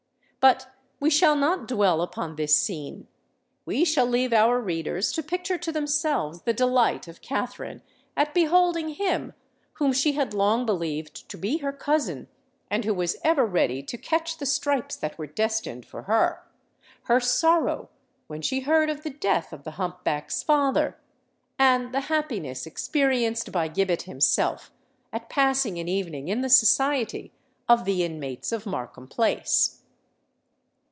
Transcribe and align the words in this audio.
But 0.41 0.69
we 0.99 1.11
shall 1.11 1.35
not 1.35 1.67
dwell 1.67 2.01
upon 2.01 2.35
this 2.35 2.55
scene:—we 2.55 3.85
shall 3.85 4.07
leave 4.07 4.33
our 4.33 4.59
readers 4.59 5.11
to 5.11 5.21
picture 5.21 5.59
to 5.59 5.71
themselves 5.71 6.41
the 6.41 6.51
delight 6.53 7.07
of 7.07 7.21
Katherine 7.21 7.83
at 8.17 8.33
beholding 8.33 8.89
him 8.95 9.33
whom 9.73 9.93
she 9.93 10.13
had 10.13 10.33
long 10.33 10.65
believed 10.65 11.29
to 11.29 11.37
be 11.37 11.57
her 11.59 11.71
cousin, 11.71 12.27
and 12.71 12.85
who 12.85 12.93
was 12.95 13.17
ever 13.23 13.45
ready 13.45 13.83
to 13.83 13.99
catch 13.99 14.39
the 14.39 14.47
stripes 14.47 14.95
that 14.95 15.15
were 15.19 15.27
destined 15.27 15.85
for 15.85 16.01
her,—her 16.03 17.19
sorrow 17.19 17.89
when 18.25 18.41
she 18.41 18.61
heard 18.61 18.89
of 18.89 19.03
the 19.03 19.11
death 19.11 19.53
of 19.53 19.63
the 19.63 19.71
hump 19.77 20.03
back's 20.03 20.41
father,—and 20.41 21.93
the 21.93 22.01
happiness 22.09 22.65
experienced 22.65 23.51
by 23.51 23.67
Gibbet 23.67 24.01
himself 24.03 24.71
at 25.13 25.29
passing 25.29 25.77
an 25.77 25.87
evening 25.87 26.29
in 26.29 26.41
the 26.41 26.49
society 26.49 27.31
of 27.69 27.85
the 27.85 28.03
inmates 28.03 28.51
of 28.51 28.65
Markham 28.65 29.07
Place. 29.07 29.77